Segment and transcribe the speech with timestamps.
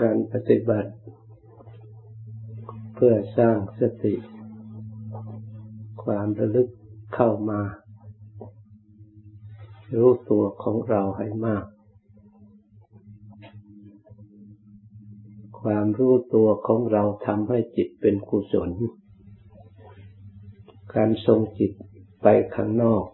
[0.00, 0.90] การปฏิบัติ
[2.94, 4.14] เพื่อสร้างสติ
[6.04, 6.68] ความระลึก
[7.14, 7.60] เข้ามา
[9.94, 11.64] รู้ตัวของเราให้มาก
[15.60, 18.70] ความรู้ตัวของเราทำให้จิตเป็นกุศล
[20.94, 21.72] การทรงจิต
[22.22, 23.04] ไปข้างนอก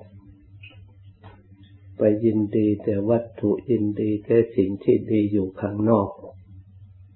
[1.98, 6.08] ไปยินดีแต่วัตถุยินดีแต่สิ่งที่ดีอยู่ข้างนอก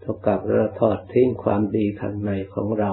[0.03, 2.93] เท่ากับเราทอดทิ้งความดีข้างในของเรา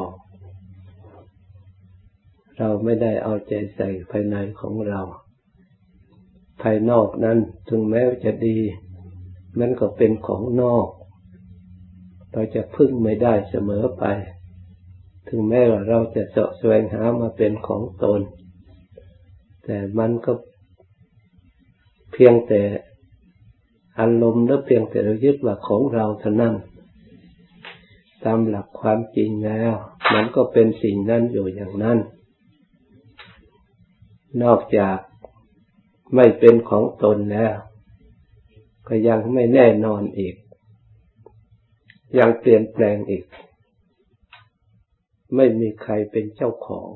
[2.57, 5.01] เราไม่ได้เอาใจใส่ภายในของเรา
[6.61, 7.37] ภายนอกนั้น
[7.69, 8.57] ถึงแม้จะดี
[9.59, 10.87] มันก็เป็นของนอก
[12.31, 14.03] เราจะพึ่งไม่ได้เสมอไป
[15.27, 18.21] ถึงแม้ว่าเราจะเสาะแสวงหามาเป็นของตน
[19.63, 20.31] แต่มันก็
[22.11, 22.61] เพียงแต่
[23.99, 26.55] อารมณ์หรือเพียงแต่เรายึดว่าของเราเท่านั้น
[28.25, 29.73] ตามหลักความจริงแล้ว
[30.13, 31.97] มันก็เป็นสิ่งนั้นอยู่อย่างนั้น
[34.43, 34.97] นอกจาก
[36.15, 37.55] ไม่เป็นของตนแล้ว
[38.87, 40.35] ก็ยังไม่แน่นอนอีก
[42.19, 43.25] ยังเปลี่ยนแปลงอีก
[45.35, 46.89] ไม่มีใครเป็นเจ้าของ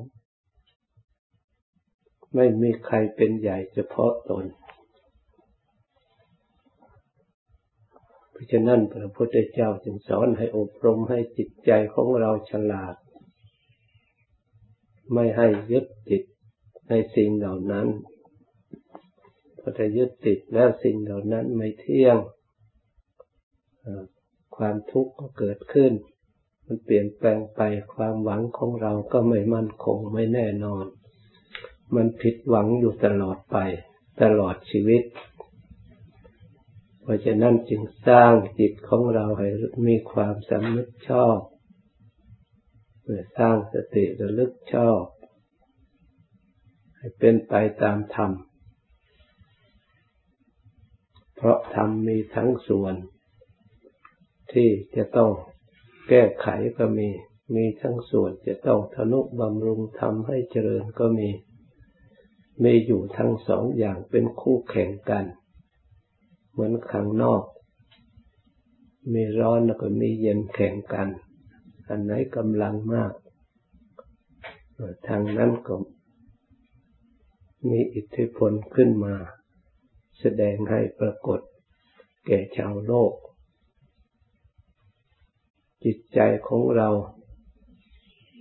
[2.34, 4.44] ไม่มีใครเป็นใหญ่เฉพาะตน
[8.33, 12.94] เพ ราะฉะนั้นพระพุทธเจ้าจึงสอนให้อบรมให้จิตใจของเราฉลาด
[15.12, 16.22] ไม่ให้ยึดติด
[16.88, 17.86] ในสิ่งเหล่านั้น
[19.58, 22.16] พอจะยึดติดแล้วสิ่งเหล่านั้นไม่เที่ยง
[24.56, 25.92] ความทุกข์ก็เกิดขึ้น
[26.66, 27.60] มันเปลี่ยนแปลงไป
[27.94, 30.84] ความหวังของเราก็ไม่มั่นคงไม่แน่นอน
[31.94, 33.56] มันผิดหวังอยู่ตลอดไป
[34.22, 35.02] ตลอดชีวิต
[37.04, 39.48] เพราะฉะนั้นจึงสร้างจิตของเราให้
[39.88, 41.38] มีความสำนึกชอบ
[43.02, 45.02] เพื่อสร้างสติระลึกชอบ
[46.96, 48.30] ให้เป็นไปตามธรรม
[51.36, 52.94] เพราะธรรมมีทั้งส่วน
[54.52, 55.30] ที่จะต้อง
[56.08, 56.48] แก้ไข
[56.78, 57.08] ก็มี
[57.54, 61.30] มีทั้งส่วนจะต้องทนุบำรุงทำให้เจริญก็มี
[62.64, 65.26] มีอยู่ทั้งสองอย่างเป็นคู่แข่งกัน
[66.54, 67.44] เหมือนข้างนอก
[69.12, 71.08] มีร้อนแล้วก็มีเย็นแข่งกัน
[71.88, 73.12] อันไหนกำลังมาก
[75.08, 75.74] ทางนั้นก็
[77.70, 79.14] มีอิทธิพลขึ้นมา
[80.20, 81.40] แสดงให้ปรากฏ
[82.26, 83.12] แก่ชาวโลก
[85.84, 86.88] จิตใจของเรา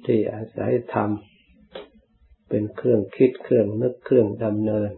[0.05, 1.09] ที่อาศัยธรรม
[2.49, 4.89] เป็นเครื่องคิดเครื่องนึกเครื่องดำเนิน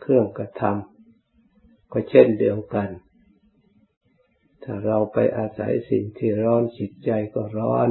[0.00, 0.95] เครื่องกระทำ
[1.92, 2.88] ก็เช่นเดียวกัน
[4.64, 7.88] ถ้าเราไปอาศัยสิ่งที่ร้อนจิตใจก็ร้อน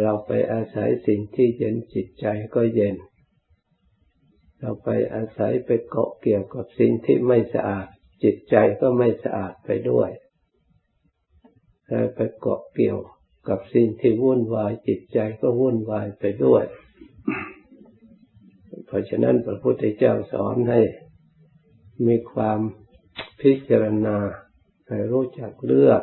[0.00, 2.96] เราไปอาศัยสิ่งที่เย็นจิตใจก็เย็น
[4.60, 7.86] เราไปอาศัยไปเกาะเกี่ยวกับสิ่งที่ไม่สะอาด
[8.22, 10.10] จิตใจก็ไม่สะอาดไปด้วย
[11.88, 12.98] เราไปเกาะเกี่ยว
[13.48, 16.64] กับสิ่งที่วุ่นวายจิตใจก็วุ่นวายไปด้วย
[18.86, 20.80] เพราะฉะนั้นพระพุทธเจ้าสอนให้
[22.06, 22.58] มีความ
[23.40, 24.16] พิจารณา
[24.88, 26.02] ให้รู้จักเลือก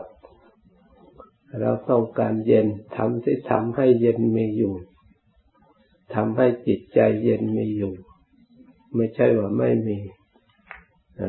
[1.62, 2.68] เราต้องการเย็น
[2.98, 4.74] ทำที่ทำให้เย็นมีอยู่
[6.16, 7.94] ทำให้จิตใจเย็นมีอยู่
[8.96, 9.98] ไม่ใช่ว่าไม่มี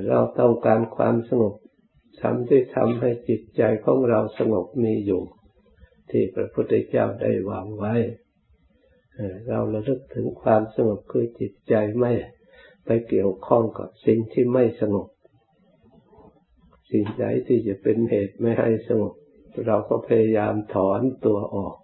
[0.08, 1.54] เราต้องการความสงบ
[2.20, 5.22] ทำที่ทำให้จิตใจของเราสงบมีอยู่
[6.10, 7.94] ที่พระพุทธเจ้าได้วางไว้
[9.48, 12.12] เราระลึกถึงความสงบคือจิตใจไม่
[12.92, 15.08] ไปเกี่ยวข้องกับสิ่งที่ไม่สงบ
[16.90, 19.12] สิ่งใดที่จะเป็นเหตุไม่ให้สงบ
[19.66, 21.76] เราก็พยายามถอนตัวออก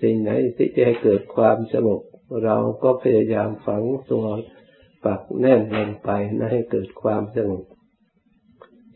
[0.00, 2.00] สิ่งไหนที่จะให้เกิดความสงบ
[2.44, 4.26] เราก็พยายามฝังตัว
[5.04, 7.64] ปักแน่นลงไปนะให้เกิดความสงบ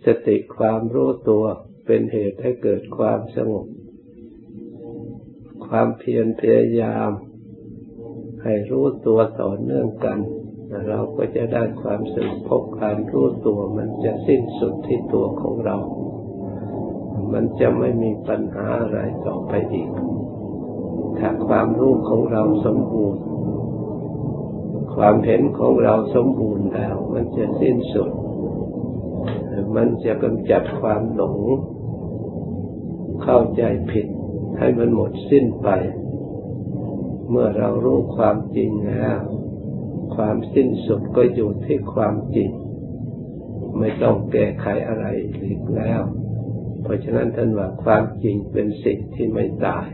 [0.06, 1.44] สติความรู้ตัว
[1.87, 3.66] เป็นเหตุให้เกิดความสงบ
[5.66, 7.11] ความเพียรพยายาม
[8.43, 10.19] ให้รู้ตัวต่อเนื่องกัน
[10.88, 15.76] เราก็จะได้ความสงบพบการรู้ตัวมันจะสิ้นสุดที่ตัวของเรา
[17.32, 19.90] มันจะไม่มีปัญหาอะไรต่อไปอีก
[21.18, 23.22] ถ้าความรู้ของเราสมบูรณ์
[24.94, 28.10] ความเห็นของเราสมบูรณ์แล้ว มันจะสิ้นสุด
[29.76, 31.38] มันจะกำจัดความหลง
[33.22, 34.06] เข้าใจผิด
[34.58, 35.68] ให้มันหมดสิ้นไป
[37.30, 39.18] เมื่อเรารู้ความจริงแล้ว
[40.14, 42.50] ความสิ้นสุดก็อยู่ที่ความจริง
[43.79, 45.06] ไม่ต้องแก้ไขอะไร
[45.44, 46.02] อีกแล้ว
[46.82, 49.87] เพราะฉะนั้นท่านว่าความจริงเป็นสิ่งที่ไม่ตาย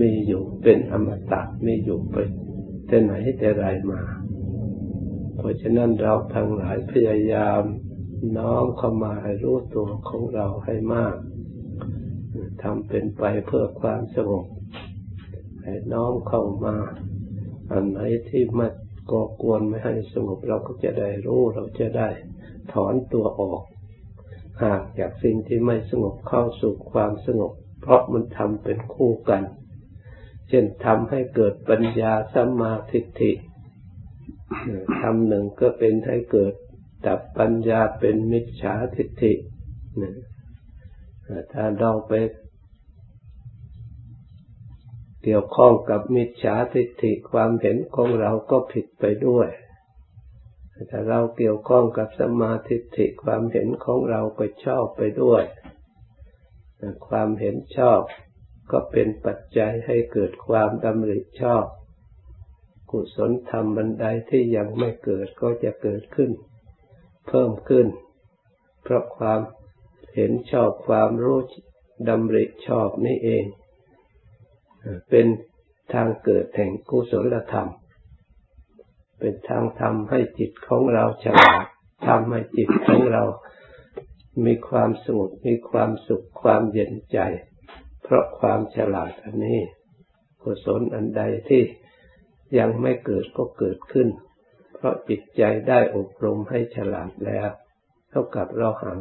[0.00, 2.16] มีอยู่เป็นอมตะมีอยู่ไป
[2.86, 4.02] แต่ไหนแต่ไรมา
[5.36, 7.62] เพราะฉะนั้นเราทั้งหลายพยายาม
[8.38, 11.16] น้อมเข้ามาให้รู้ตัวของเราให้มาก
[12.62, 14.46] ทำเป็นไปเพื่อความสงบ
[15.62, 16.76] ให้น้อมเข้ามา
[17.72, 18.68] อันไหนที่มา
[19.10, 22.08] ก่อกวนไม่ให้สงบเราก็จะได้รู้เราจะได้
[22.72, 23.62] ถอนตัวออก
[24.62, 29.42] หากจากสิ่งที่ไม่สงบเข้าสู่ความสงบ เพราะมันทำเป็นคู่กัน
[30.48, 33.32] เช่นทำให้เกิดปัญญาสัมมาทิฏฐิ
[35.00, 36.54] ทำหนึ่งก็เป็นให้เกิด
[37.06, 39.32] ดับปัญญาเป็นมิจฉาทิฏฐิ
[41.52, 42.12] ถ้าเราไป
[45.24, 49.48] เกี่ยวข้องกับมิจฉาทิฏฐิความเห็นของเราก็ผิดไปด้วย
[50.90, 55.42] ถ้าเราเกี่ยวข้องกับสมาธิิความเห็นของเราก็ชอบไปด้วย
[57.08, 58.00] ความเห็นชอบ
[58.70, 61.64] ก็เป็นปัจจัยให้เกิดความดำริชอบ
[62.90, 66.30] กุศลธรรมบันไดที่ยังไม่เกิดก็จะเกิดขึ้น
[67.28, 67.86] เพิ่มขึ้น
[68.82, 69.40] เพราะความ
[70.14, 71.38] เห็นชอบความรู้
[72.08, 73.44] ดำริชอบนี่เอง
[75.10, 75.26] เป็น
[75.92, 77.70] ทางเกิดแห่งกุศลธรรม
[79.18, 81.64] เป็นทางทำให้จิตของเราฉลาด
[82.06, 83.22] ทำให้จิตของเรา
[84.44, 87.18] มีความสงบมีความสุขความเย็นใจ
[88.02, 89.60] เพราะความฉลาดอันนี้
[90.42, 91.62] กุศลอันใดที่
[92.58, 94.08] ยังไม่เกิดก็เกิดขึ้น
[94.74, 97.48] เพราะจิตใจได้อบรมให้ฉลาดแล้ว
[98.10, 98.98] เท่ากับเราห่าง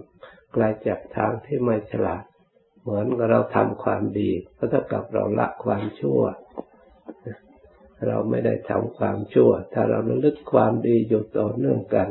[0.54, 2.24] ไกลจากทางที่ไม่ฉลาด
[2.84, 6.22] เหมือนกับเราทำความดีก็เท่ากับเราละความชั่ว
[8.08, 12.08] เราไม่ได้ทำความชั่ว ถ้าเราระลึกความดีอยู่ต่อเนื่องกัน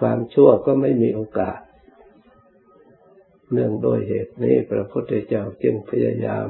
[0.00, 1.58] ความชั่วก็ไม่มีโอกาส
[3.52, 6.46] เนื่องโดยเหตุนี้พระพุทธเจ้าจึงพยายาม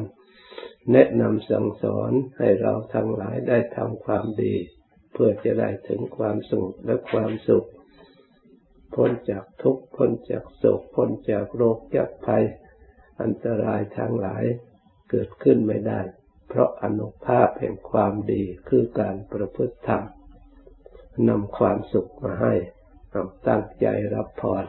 [0.92, 4.54] แนะนำสั่งสอนให้เราทั้งหลายได้ทำความดี
[5.12, 7.69] เพื่อจะได้ถึงความสงบและความสุข
[8.94, 12.44] พ้นจากทุกข์พ้นจากโศกพ้นจากโรคจากภัย
[13.20, 14.44] อันตรายทั้งหลาย
[15.10, 16.00] เกิดขึ้นไม่ได้
[16.48, 20.02] เพราะอนุภาพแห่งความดีคือการประพฤติธรรม
[21.28, 22.54] นำความสุขมาให้
[23.48, 24.64] ตั้งใจรับพร